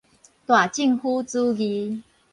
[0.47, 2.01] 大政府主義